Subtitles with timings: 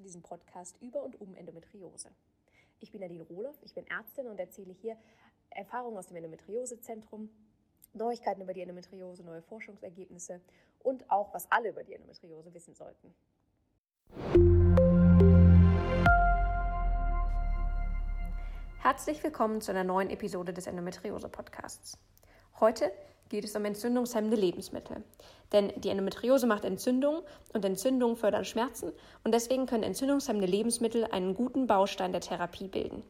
[0.00, 2.08] zu diesem Podcast über und um Endometriose.
[2.78, 4.96] Ich bin Nadine Rohloff, ich bin Ärztin und erzähle hier
[5.50, 7.28] Erfahrungen aus dem Endometriosezentrum,
[7.92, 10.40] Neuigkeiten über die Endometriose, neue Forschungsergebnisse
[10.78, 13.14] und auch, was alle über die Endometriose wissen sollten.
[18.78, 21.98] Herzlich willkommen zu einer neuen Episode des Endometriose-Podcasts.
[22.58, 22.90] Heute
[23.30, 25.02] geht es um entzündungshemmende Lebensmittel.
[25.52, 27.22] Denn die Endometriose macht Entzündungen
[27.54, 28.92] und Entzündungen fördern Schmerzen
[29.24, 33.02] und deswegen können entzündungshemmende Lebensmittel einen guten Baustein der Therapie bilden.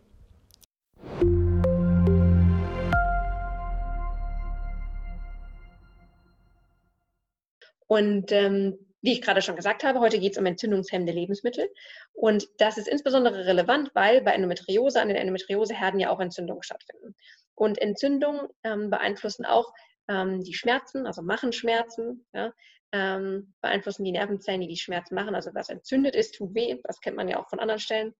[7.88, 11.68] Und ähm, wie ich gerade schon gesagt habe, heute geht es um entzündungshemmende Lebensmittel.
[12.12, 17.16] Und das ist insbesondere relevant, weil bei Endometriose an den Endometrioseherden ja auch Entzündungen stattfinden.
[17.54, 19.72] Und Entzündungen ähm, beeinflussen auch
[20.10, 22.52] ähm, die Schmerzen, also machen Schmerzen, ja,
[22.92, 25.34] ähm, beeinflussen die Nervenzellen, die die Schmerzen machen.
[25.34, 26.76] Also was entzündet ist, tut weh.
[26.82, 28.14] Das kennt man ja auch von anderen Stellen.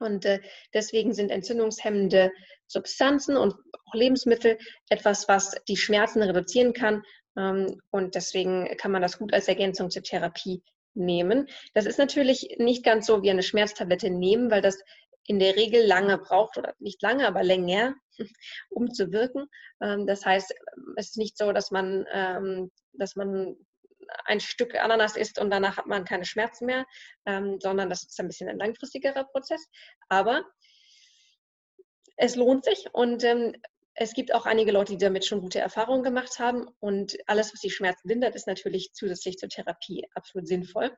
[0.00, 0.40] Und äh,
[0.74, 2.32] deswegen sind entzündungshemmende
[2.66, 7.04] Substanzen und auch Lebensmittel etwas, was die Schmerzen reduzieren kann.
[7.38, 10.62] Ähm, und deswegen kann man das gut als Ergänzung zur Therapie
[10.94, 11.48] nehmen.
[11.74, 14.78] Das ist natürlich nicht ganz so wie eine Schmerztablette nehmen, weil das
[15.26, 17.94] in der Regel lange braucht oder nicht lange, aber länger,
[18.70, 19.46] um zu wirken.
[19.80, 20.54] Ähm, das heißt,
[20.96, 23.56] es ist nicht so, dass man, ähm, dass man
[24.24, 26.84] ein Stück Ananas isst und danach hat man keine Schmerzen mehr,
[27.26, 29.66] ähm, sondern das ist ein bisschen ein langfristigerer Prozess.
[30.08, 30.44] Aber
[32.16, 33.22] es lohnt sich und
[33.94, 36.66] es gibt auch einige Leute, die damit schon gute Erfahrungen gemacht haben.
[36.80, 40.96] Und alles, was die Schmerzen lindert, ist natürlich zusätzlich zur Therapie absolut sinnvoll.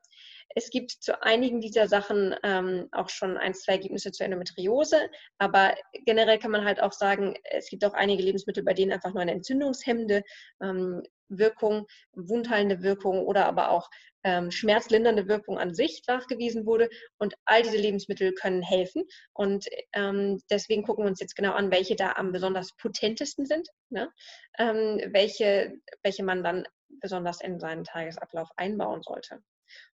[0.55, 5.11] Es gibt zu einigen dieser Sachen ähm, auch schon ein, zwei Ergebnisse zur Endometriose.
[5.39, 9.13] Aber generell kann man halt auch sagen, es gibt auch einige Lebensmittel, bei denen einfach
[9.13, 10.23] nur eine entzündungshemmende
[10.63, 11.03] ähm,
[11.39, 13.89] Wirkung, wundheilende Wirkung oder aber auch
[14.25, 16.89] ähm, schmerzlindernde Wirkung an sich nachgewiesen wurde.
[17.19, 19.05] Und all diese Lebensmittel können helfen.
[19.33, 23.69] Und ähm, deswegen gucken wir uns jetzt genau an, welche da am besonders potentesten sind,
[23.91, 24.11] ne?
[24.59, 26.67] ähm, welche, welche man dann
[27.01, 29.41] besonders in seinen Tagesablauf einbauen sollte.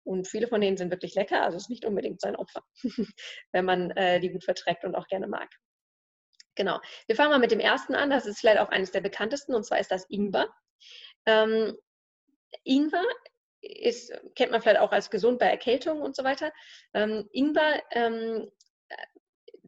[0.03, 2.63] Und viele von denen sind wirklich lecker, also es ist nicht unbedingt sein Opfer,
[3.51, 5.49] wenn man äh, die gut verträgt und auch gerne mag.
[6.55, 6.79] Genau.
[7.05, 8.09] Wir fangen mal mit dem ersten an.
[8.09, 10.49] Das ist vielleicht auch eines der bekanntesten, und zwar ist das Ingwer.
[11.25, 11.77] Ähm,
[12.63, 13.03] Ingwer
[13.61, 16.51] ist, kennt man vielleicht auch als gesund bei Erkältung und so weiter.
[16.93, 18.49] Ähm, Ingwer ähm,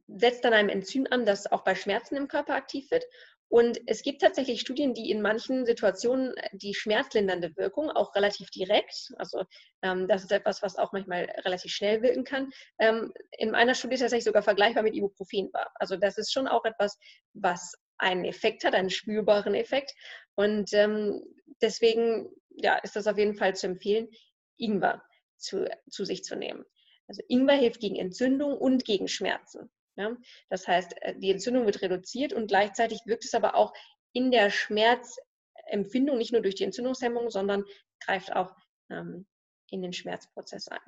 [0.08, 3.03] setzt dann einem Enzym an, das auch bei Schmerzen im Körper aktiv wird.
[3.52, 9.12] Und es gibt tatsächlich Studien, die in manchen Situationen die schmerzlindernde Wirkung auch relativ direkt,
[9.18, 9.44] also
[9.81, 13.97] ähm, das ist etwas, was auch manchmal relativ schnell wirken kann, ähm, in einer Studie
[13.97, 15.72] tatsächlich sogar vergleichbar mit Ibuprofen war.
[15.76, 17.00] Also das ist schon auch etwas,
[17.34, 19.94] was einen Effekt hat, einen spürbaren Effekt.
[20.39, 21.22] Und ähm,
[21.61, 24.07] deswegen ja, ist das auf jeden Fall zu empfehlen,
[24.55, 25.03] Ingwer
[25.35, 26.63] zu, zu sich zu nehmen.
[27.09, 29.69] Also Ingwer hilft gegen Entzündung und gegen Schmerzen.
[29.97, 30.16] Ja?
[30.49, 33.73] Das heißt, äh, die Entzündung wird reduziert und gleichzeitig wirkt es aber auch
[34.13, 37.66] in der Schmerzempfindung, nicht nur durch die Entzündungshemmung, sondern
[37.99, 38.55] greift auch
[38.89, 39.28] ähm,
[39.69, 40.79] in den Schmerzprozess ein.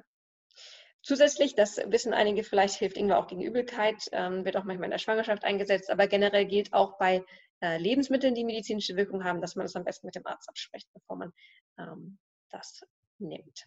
[1.04, 4.92] Zusätzlich, das wissen einige vielleicht, hilft Ingwer auch gegen Übelkeit, ähm, wird auch manchmal in
[4.92, 7.26] der Schwangerschaft eingesetzt, aber generell gilt auch bei
[7.62, 10.88] äh, Lebensmitteln, die medizinische Wirkung haben, dass man das am besten mit dem Arzt abspricht,
[10.94, 11.34] bevor man
[11.80, 12.82] ähm, das
[13.20, 13.66] nimmt.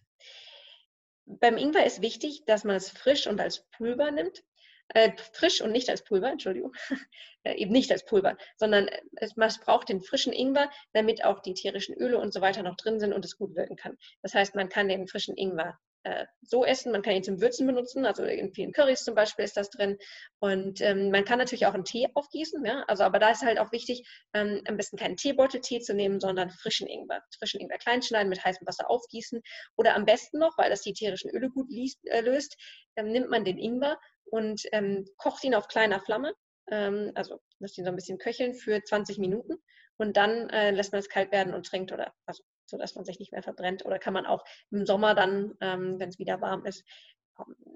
[1.26, 4.42] Beim Ingwer ist wichtig, dass man es frisch und als Pulver nimmt.
[4.88, 6.74] Äh, frisch und nicht als Pulver, Entschuldigung,
[7.44, 11.52] äh, eben nicht als Pulver, sondern es, man braucht den frischen Ingwer, damit auch die
[11.52, 13.96] ätherischen Öle und so weiter noch drin sind und es gut wirken kann.
[14.20, 16.92] Das heißt, man kann den frischen Ingwer äh, so essen.
[16.92, 19.98] Man kann ihn zum Würzen benutzen, also in vielen Currys zum Beispiel ist das drin.
[20.38, 22.84] Und ähm, man kann natürlich auch einen Tee aufgießen, ja?
[22.86, 26.50] also aber da ist halt auch wichtig, ähm, am besten keinen Teebeutel-Tee zu nehmen, sondern
[26.50, 27.22] frischen Ingwer.
[27.38, 29.40] Frischen Ingwer kleinschneiden, mit heißem Wasser aufgießen.
[29.76, 32.56] Oder am besten noch, weil das die ätherischen Öle gut liest, äh, löst,
[32.96, 36.34] ähm, nimmt man den Ingwer und ähm, kocht ihn auf kleiner Flamme.
[36.70, 39.56] Ähm, also lässt ihn so ein bisschen köcheln für 20 Minuten
[39.96, 43.18] und dann äh, lässt man es kalt werden und trinkt oder also sodass man sich
[43.18, 43.84] nicht mehr verbrennt.
[43.84, 46.84] Oder kann man auch im Sommer dann, ähm, wenn es wieder warm ist,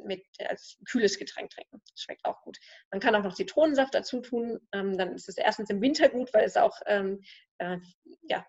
[0.05, 1.82] mit als kühles Getränk trinken.
[1.90, 2.58] Das schmeckt auch gut.
[2.90, 4.61] Man kann auch noch Zitronensaft dazu tun.
[4.73, 7.23] Ähm, dann ist es erstens im Winter gut, weil es auch ähm,
[7.58, 7.79] äh,
[8.23, 8.46] ja,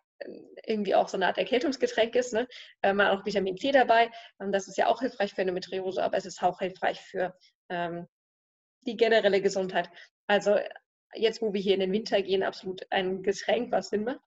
[0.65, 2.33] irgendwie auch so eine Art Erkältungsgetränk ist.
[2.33, 2.47] Ne?
[2.81, 4.11] Äh, man hat auch Vitamin C dabei.
[4.37, 7.35] Das ist ja auch hilfreich für eine Metriose, aber es ist auch hilfreich für
[7.71, 9.91] die generelle Gesundheit.
[10.25, 10.57] Also
[11.13, 14.21] jetzt, wo wir hier in den Winter gehen, absolut ein Getränk, was Sinn macht.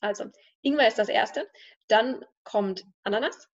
[0.00, 0.24] Also
[0.62, 1.48] Ingwer ist das erste.
[1.88, 3.48] Dann kommt Ananas.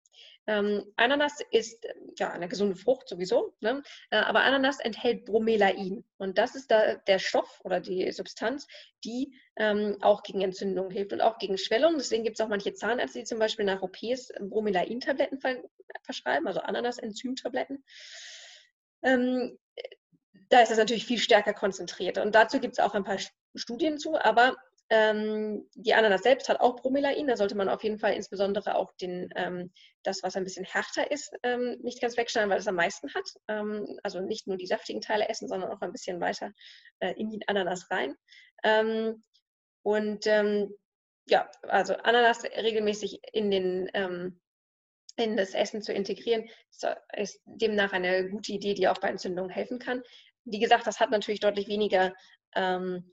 [0.47, 1.87] Ähm, Ananas ist
[2.19, 3.83] ja eine gesunde Frucht sowieso, ne?
[4.11, 8.67] Äh, aber Ananas enthält Bromelain und das ist da der Stoff oder die Substanz,
[9.05, 11.95] die ähm, auch gegen Entzündung hilft und auch gegen Schwellung.
[11.97, 15.63] Deswegen gibt es auch manche Zahnärzte, die zum Beispiel nach OPs Bromelain-Tabletten ver
[16.03, 17.85] verschreiben, also Ananas-Enzymtabletten.
[19.03, 19.59] Ähm,
[20.49, 23.19] da ist es natürlich viel stärker konzentriert und dazu gibt es auch ein paar
[23.55, 24.57] Studien zu, aber
[24.95, 28.93] ähm, die Ananas selbst hat auch Bromelain, da sollte man auf jeden Fall insbesondere auch
[29.01, 29.73] den, ähm,
[30.03, 33.25] das, was ein bisschen härter ist, ähm, nicht ganz wegschneiden, weil es am meisten hat.
[33.49, 36.53] Ähm, also nicht nur die saftigen Teile essen, sondern auch ein bisschen weiter
[36.99, 38.15] äh, in die Ananas rein.
[38.65, 39.25] Ähm,
[39.83, 40.75] und ähm,
[41.27, 43.89] ja, also Ananas regelmäßig in den
[45.17, 46.49] in das Essen zu integrieren,
[47.17, 50.03] ist demnach eine gute Idee, die auch bei Entzündungen helfen kann.
[50.45, 52.15] Wie gesagt, das hat natürlich deutlich weniger
[52.55, 53.13] ähm,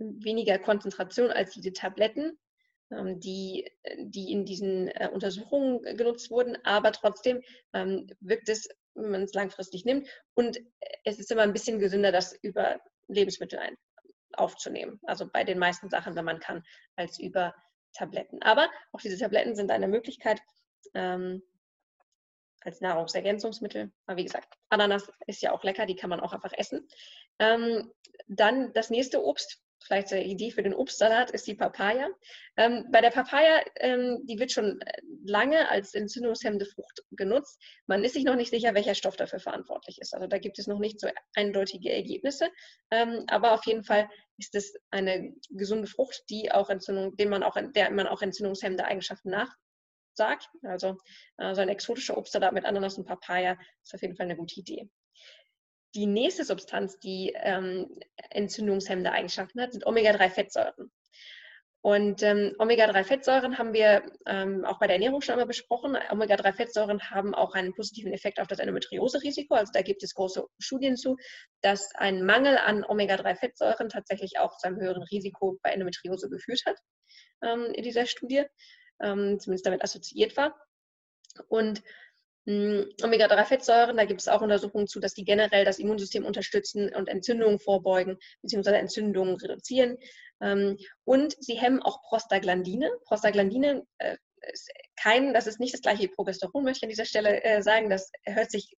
[0.00, 2.38] weniger Konzentration als diese Tabletten,
[2.90, 6.56] ähm, die, die in diesen äh, Untersuchungen genutzt wurden.
[6.64, 7.42] Aber trotzdem
[7.72, 10.08] ähm, wirkt es, wenn man es langfristig nimmt.
[10.34, 10.58] Und
[11.04, 13.76] es ist immer ein bisschen gesünder, das über Lebensmittel ein,
[14.32, 15.00] aufzunehmen.
[15.04, 16.64] Also bei den meisten Sachen, wenn man kann,
[16.96, 17.54] als über
[17.92, 18.42] Tabletten.
[18.42, 20.40] Aber auch diese Tabletten sind eine Möglichkeit
[20.94, 21.42] ähm,
[22.62, 23.90] als Nahrungsergänzungsmittel.
[24.06, 26.86] Aber wie gesagt, Ananas ist ja auch lecker, die kann man auch einfach essen.
[27.38, 27.90] Ähm,
[28.28, 32.08] dann das nächste Obst, vielleicht eine Idee für den Obstsalat ist die Papaya.
[32.56, 37.60] Ähm, bei der Papaya, ähm, die wird schon äh, lange als entzündungshemmende Frucht genutzt.
[37.86, 40.14] Man ist sich noch nicht sicher, welcher Stoff dafür verantwortlich ist.
[40.14, 42.48] Also da gibt es noch nicht so eindeutige Ergebnisse.
[42.90, 47.42] Ähm, aber auf jeden Fall ist es eine gesunde Frucht, die auch Entzündung, dem man
[47.42, 50.48] auch, der man auch entzündungshemmende Eigenschaften nachsagt.
[50.62, 50.98] Also
[51.38, 54.60] äh, so ein exotischer Obstsalat mit Ananas und Papaya ist auf jeden Fall eine gute
[54.60, 54.90] Idee.
[55.94, 57.88] Die nächste Substanz, die ähm,
[58.30, 60.90] entzündungshemmende Eigenschaften hat, sind Omega-3-Fettsäuren.
[61.82, 65.96] Und ähm, Omega-3-Fettsäuren haben wir ähm, auch bei der Ernährung schon einmal besprochen.
[66.10, 69.54] Omega-3-Fettsäuren haben auch einen positiven Effekt auf das Endometriose-Risiko.
[69.54, 71.16] Also da gibt es große Studien zu,
[71.62, 76.76] dass ein Mangel an Omega-3-Fettsäuren tatsächlich auch zu einem höheren Risiko bei Endometriose geführt hat
[77.42, 78.44] ähm, in dieser Studie,
[79.02, 80.54] ähm, zumindest damit assoziiert war.
[81.48, 81.82] Und
[82.46, 87.58] Omega-3-Fettsäuren, da gibt es auch Untersuchungen zu, dass die generell das Immunsystem unterstützen und Entzündungen
[87.58, 88.76] vorbeugen bzw.
[88.76, 89.98] Entzündungen reduzieren.
[90.40, 92.90] Ähm, und sie hemmen auch Prostaglandine.
[93.04, 94.16] Prostaglandine äh,
[94.52, 97.62] ist kein, das ist nicht das gleiche wie Progesteron, möchte ich an dieser Stelle äh,
[97.62, 97.90] sagen.
[97.90, 98.74] Das hört sich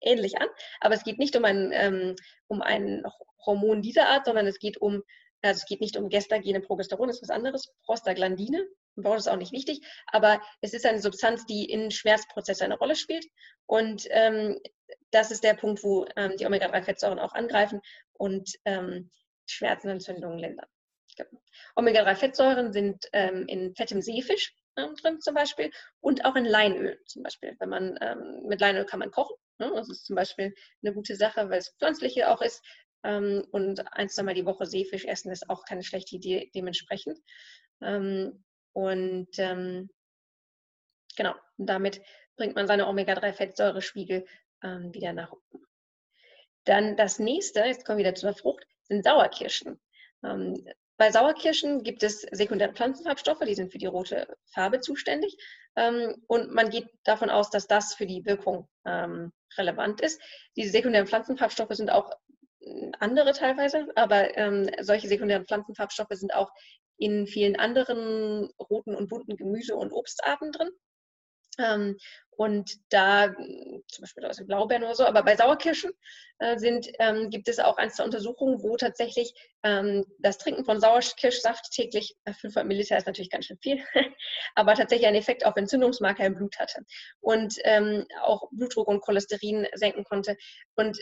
[0.00, 0.48] ähnlich an,
[0.80, 2.16] aber es geht nicht um ein, ähm,
[2.48, 3.02] um ein
[3.46, 5.02] Hormon dieser Art, sondern es geht um
[5.42, 7.72] also es geht nicht um Gestagene, Progesteron das ist was anderes.
[7.84, 8.64] Prostaglandine,
[8.96, 12.96] Bauch ist auch nicht wichtig, aber es ist eine Substanz, die in Schmerzprozessen eine Rolle
[12.96, 13.24] spielt.
[13.66, 14.60] Und ähm,
[15.10, 17.80] das ist der Punkt, wo ähm, die Omega-3-Fettsäuren auch angreifen
[18.12, 19.10] und ähm,
[19.46, 20.66] Schmerzen und Entzündungen lindern.
[21.76, 27.22] Omega-3-Fettsäuren sind ähm, in fettem Seefisch ähm, drin zum Beispiel und auch in Leinöl zum
[27.22, 27.56] Beispiel.
[27.58, 29.36] Wenn man ähm, mit Leinöl kann man kochen.
[29.58, 29.70] Ne?
[29.74, 32.62] Das ist zum Beispiel eine gute Sache, weil es pflanzliche auch ist.
[33.04, 37.18] Ähm, und ein, zweimal die Woche Seefisch essen ist auch keine schlechte Idee dementsprechend.
[38.72, 39.90] Und ähm,
[41.16, 42.02] genau, damit
[42.36, 44.26] bringt man seine Omega-3-Fettsäurespiegel
[44.62, 45.66] ähm, wieder nach oben.
[46.64, 49.80] Dann das nächste, jetzt kommen wir wieder zu der Frucht, sind Sauerkirschen.
[50.24, 50.64] Ähm,
[50.96, 55.36] bei Sauerkirschen gibt es sekundäre Pflanzenfarbstoffe, die sind für die rote Farbe zuständig.
[55.74, 60.20] Ähm, und man geht davon aus, dass das für die Wirkung ähm, relevant ist.
[60.56, 62.12] Diese sekundären Pflanzenfarbstoffe sind auch
[63.00, 66.50] andere teilweise, aber ähm, solche sekundären Pflanzenfarbstoffe sind auch
[67.02, 70.70] in vielen anderen roten und bunten Gemüse- und Obstarten drin.
[71.58, 71.98] Ähm,
[72.30, 75.92] und da, zum Beispiel aus Blaubeeren oder so, aber bei Sauerkirschen
[76.38, 81.70] äh, sind, ähm, gibt es auch einzelne Untersuchungen, wo tatsächlich ähm, das Trinken von Sauerkirschsaft
[81.72, 83.84] täglich, 500 äh, Milliliter ist natürlich ganz schön viel,
[84.54, 86.84] aber tatsächlich einen Effekt auf Entzündungsmarker im Blut hatte
[87.20, 90.36] und ähm, auch Blutdruck und Cholesterin senken konnte.
[90.74, 90.98] Und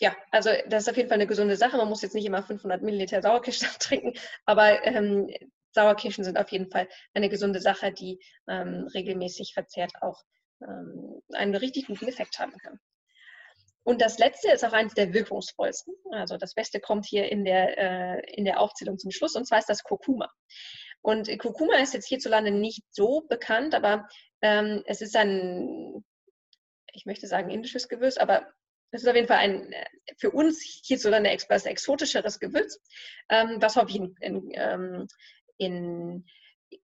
[0.00, 1.76] ja, also das ist auf jeden Fall eine gesunde Sache.
[1.76, 4.14] Man muss jetzt nicht immer 500 Milliliter Sauerkirschsaft trinken,
[4.46, 5.28] aber ähm,
[5.72, 10.22] Sauerkirschen sind auf jeden Fall eine gesunde Sache, die ähm, regelmäßig verzehrt auch
[10.62, 12.80] ähm, einen richtig guten Effekt haben kann.
[13.84, 15.94] Und das letzte ist auch eines der wirkungsvollsten.
[16.10, 19.58] Also das Beste kommt hier in der, äh, in der Aufzählung zum Schluss, und zwar
[19.58, 20.30] ist das Kurkuma.
[21.00, 24.06] Und Kurkuma ist jetzt hierzulande nicht so bekannt, aber
[24.42, 26.04] ähm, es ist ein,
[26.92, 28.52] ich möchte sagen indisches Gewürz, aber
[28.90, 29.86] das ist auf jeden Fall ein äh,
[30.18, 32.80] für uns hierzulande etwas exotischeres Gewürz,
[33.28, 35.06] ähm, was häufig in, in, ähm,
[35.58, 36.24] in,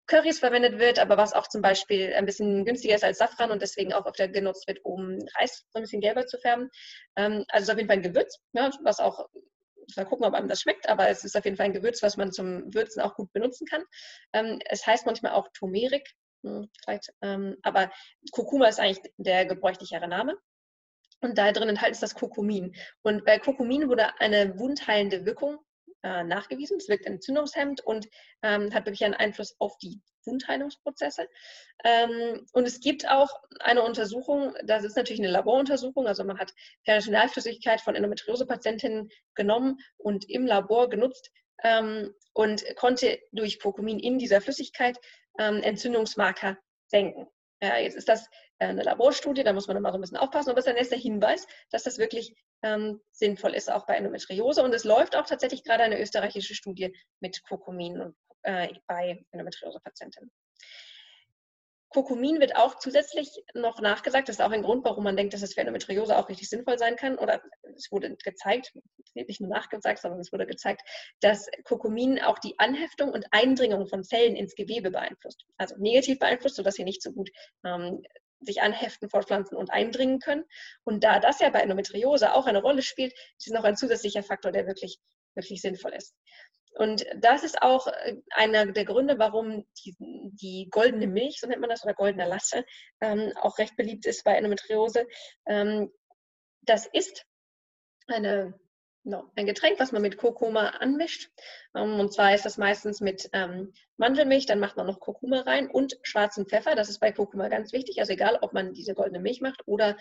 [0.07, 3.61] Currys verwendet wird, aber was auch zum Beispiel ein bisschen günstiger ist als Safran und
[3.61, 6.69] deswegen auch öfter genutzt wird, um Reis so ein bisschen gelber zu färben.
[7.17, 9.27] Ähm, also es ist auf jeden Fall ein Gewürz, ja, was auch
[9.97, 12.15] mal gucken, ob einem das schmeckt, aber es ist auf jeden Fall ein Gewürz, was
[12.15, 13.83] man zum Würzen auch gut benutzen kann.
[14.31, 16.09] Ähm, es heißt manchmal auch Turmeric,
[16.43, 17.89] Hm, vielleicht, ähm, aber
[18.31, 20.37] Kurkuma ist eigentlich der gebräuchlichere Name.
[21.23, 22.75] Und da drin enthalten ist das Kurkumin.
[23.01, 25.57] Und bei Kurkumin wurde eine wundheilende Wirkung
[26.03, 26.77] äh, nachgewiesen.
[26.77, 28.07] Es wirkt entzündungshemmend und
[28.41, 31.27] ähm, hat wirklich einen Einfluss auf die Wundheilungsprozesse.
[31.85, 33.29] Ähm, und es gibt auch
[33.61, 36.53] eine Untersuchung, das ist natürlich eine Laboruntersuchung, also man hat
[36.83, 41.31] Peritonealflüssigkeit von Endometriose-Patientinnen genommen und im Labor genutzt
[41.63, 44.97] ähm, und konnte durch Kurkumin in dieser Flüssigkeit
[45.39, 47.27] ähm, Entzündungsmarker senken.
[47.63, 48.27] Ja, jetzt ist das
[48.59, 50.77] äh, eine Laborstudie, da muss man immer so ein bisschen aufpassen, aber es ist ein
[50.77, 54.61] erster Hinweis, dass das wirklich ähm, sinnvoll ist, auch bei Endometriose.
[54.63, 60.29] Und es läuft auch tatsächlich gerade eine österreichische Studie mit Kurkumin äh, bei Endometriose-Patientinnen.
[61.93, 64.27] Kurkumin wird auch zusätzlich noch nachgesagt.
[64.27, 66.77] Das ist auch ein Grund, warum man denkt, dass es für Endometriose auch richtig sinnvoll
[66.77, 67.17] sein kann.
[67.17, 67.41] Oder
[67.75, 68.73] es wurde gezeigt,
[69.13, 70.81] nicht nur nachgesagt, sondern es wurde gezeigt,
[71.21, 75.45] dass Kurkumin auch die Anheftung und Eindringung von Zellen ins Gewebe beeinflusst.
[75.57, 77.29] Also negativ beeinflusst, sodass sie nicht so gut
[77.63, 78.01] ähm,
[78.41, 80.43] sich anheften, fortpflanzen und eindringen können.
[80.83, 84.23] Und da das ja bei Endometriose auch eine Rolle spielt, ist es noch ein zusätzlicher
[84.23, 84.99] Faktor, der wirklich,
[85.35, 86.15] wirklich sinnvoll ist.
[86.75, 91.61] Und das ist auch äh, einer der Gründe, warum die, die, goldene Milch, so nennt
[91.61, 92.65] man das, oder goldene Lasse,
[93.01, 95.05] ähm, auch recht beliebt ist bei Endometriose.
[95.45, 95.91] Ähm,
[96.61, 97.25] das ist
[98.07, 98.59] eine,
[99.03, 101.29] no, ein Getränk, was man mit Kurkuma anmischt.
[101.75, 105.69] Ähm, und zwar ist das meistens mit ähm, Mandelmilch, dann macht man noch Kurkuma rein
[105.69, 106.75] und schwarzen Pfeffer.
[106.75, 107.99] Das ist bei Kurkuma ganz wichtig.
[107.99, 109.97] Also egal, ob man diese goldene Milch macht oder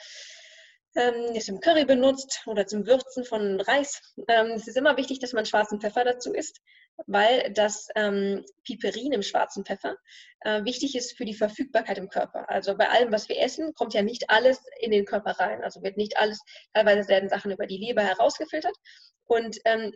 [0.96, 4.00] ähm, im Curry benutzt oder zum Würzen von Reis.
[4.28, 6.60] Ähm, es ist immer wichtig, dass man schwarzen Pfeffer dazu isst,
[7.06, 9.96] weil das ähm, Piperin im schwarzen Pfeffer
[10.40, 12.48] äh, wichtig ist für die Verfügbarkeit im Körper.
[12.48, 15.62] Also bei allem, was wir essen, kommt ja nicht alles in den Körper rein.
[15.62, 16.40] Also wird nicht alles,
[16.72, 18.76] teilweise werden Sachen über die Leber herausgefiltert.
[19.24, 19.92] Und ähm,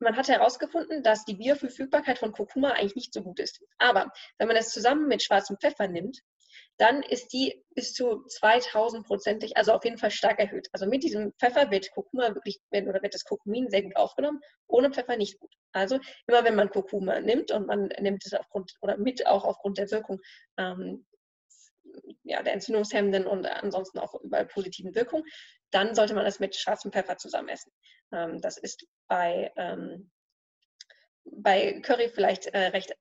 [0.00, 3.62] man hat herausgefunden, dass die Bioverfügbarkeit von Kurkuma eigentlich nicht so gut ist.
[3.78, 6.20] Aber wenn man es zusammen mit schwarzem Pfeffer nimmt,
[6.76, 10.68] dann ist die bis zu 2000-prozentig, also auf jeden Fall stark erhöht.
[10.72, 14.90] Also mit diesem Pfeffer wird Kurkuma wirklich, oder wird das Kurkumin sehr gut aufgenommen, ohne
[14.90, 15.52] Pfeffer nicht gut.
[15.72, 19.78] Also immer wenn man Kurkuma nimmt und man nimmt es aufgrund oder mit auch aufgrund
[19.78, 20.20] der Wirkung
[20.56, 21.06] ähm,
[22.24, 25.24] ja, der entzündungshemmenden und ansonsten auch überall positiven Wirkung,
[25.70, 27.72] dann sollte man das mit schwarzem Pfeffer zusammen essen.
[28.12, 30.10] Ähm, das ist bei ähm,
[31.24, 32.94] bei Curry vielleicht äh, recht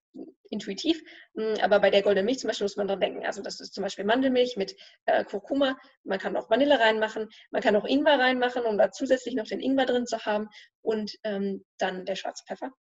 [0.53, 1.01] intuitiv,
[1.33, 3.25] mh, hm, aber bei der goldenen Milch zum Beispiel muss man dran denken.
[3.25, 5.77] Also das ist zum Beispiel Mandelmilch mit äh, Kurkuma.
[6.03, 9.59] Man kann auch Vanille reinmachen, man kann auch Ingwer reinmachen, um da zusätzlich noch den
[9.59, 10.49] Ingwer drin zu haben
[10.81, 12.71] und ähm, dann der schwarze Pfeffer.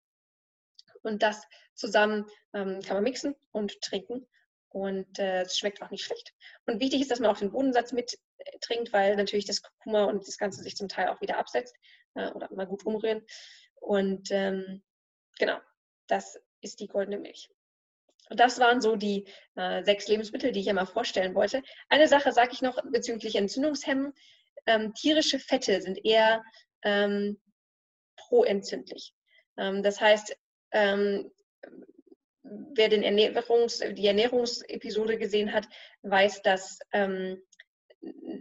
[1.01, 1.41] Und das
[1.73, 4.25] zusammen ähm, kann man mixen und trinken
[4.69, 6.33] und äh, es schmeckt auch nicht schlecht.
[6.65, 10.05] Und wichtig ist, dass man auch den Bodensatz mit äh, trinkt, weil natürlich das Kurkuma
[10.05, 11.75] und das Ganze sich zum Teil auch wieder absetzt
[12.15, 13.21] äh, oder mal gut umrühren.
[13.81, 14.81] Und ähm,
[15.39, 15.59] Genau,
[16.07, 17.49] das ist die goldene Milch.
[18.29, 21.61] Das waren so die äh, sechs Lebensmittel, die ich einmal vorstellen wollte.
[21.89, 24.13] Eine Sache sage ich noch bezüglich Entzündungshemmen.
[24.65, 26.43] Ähm, tierische Fette sind eher
[26.83, 27.39] ähm,
[28.15, 29.13] proentzündlich.
[29.57, 30.35] Ähm, das heißt,
[30.71, 31.31] ähm,
[32.43, 35.67] wer den Ernährungs-, die Ernährungsepisode gesehen hat,
[36.03, 37.41] weiß, dass, ähm,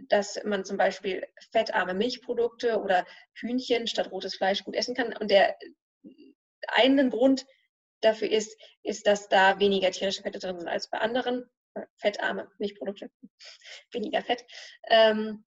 [0.09, 5.15] dass man zum Beispiel fettarme Milchprodukte oder Hühnchen statt rotes Fleisch gut essen kann.
[5.15, 5.57] Und der
[6.67, 7.45] einen Grund
[8.03, 11.49] dafür ist, ist, dass da weniger tierische Fette drin sind als bei anderen.
[11.75, 13.09] Äh, fettarme Milchprodukte,
[13.91, 14.45] weniger Fett.
[14.89, 15.43] Ähm,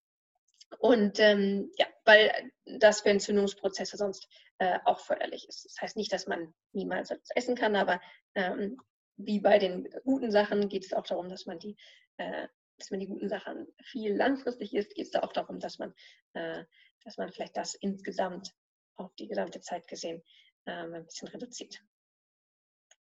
[0.78, 5.64] und ähm, ja, weil das für Entzündungsprozesse sonst äh, auch förderlich ist.
[5.64, 8.00] Das heißt nicht, dass man niemals etwas essen kann, aber
[8.34, 8.76] ähm,
[9.16, 11.76] wie bei den guten Sachen geht es auch darum, dass man die,
[12.16, 12.48] äh,
[12.78, 15.94] dass man die guten Sachen viel langfristig isst, geht es da auch darum, dass man,
[16.34, 16.64] äh,
[17.04, 18.52] dass man vielleicht das insgesamt
[18.96, 20.22] auf die gesamte Zeit gesehen
[20.66, 21.80] ähm, ein bisschen reduziert.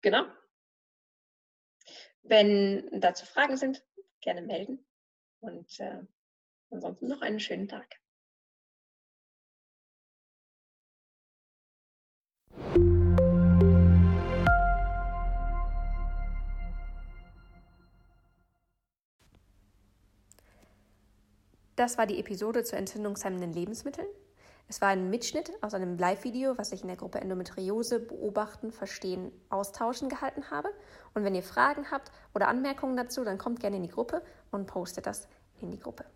[0.05, 0.27] Genau.
[2.25, 3.83] Wenn dazu Fragen sind,
[4.21, 4.85] gerne melden.
[5.41, 6.03] Und äh,
[6.69, 7.87] ansonsten noch einen schönen Tag.
[21.77, 24.07] Das war die Episode zu entzündungshemmenden Lebensmitteln.
[24.67, 29.31] Es war ein Mitschnitt aus einem Live-Video, was ich in der Gruppe Endometriose beobachten, verstehen,
[29.51, 30.71] austauschen gehalten habe.
[31.13, 34.67] Und wenn ihr Fragen habt oder Anmerkungen dazu, dann kommt gerne in die Gruppe und
[34.67, 35.29] postet das
[35.61, 36.07] in die Gruppe.